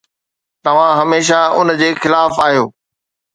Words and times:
توهان 0.63 0.93
هميشه 0.99 1.39
ان 1.59 1.69
جي 1.79 1.89
خلاف 2.03 2.33
آهيو 2.45 2.65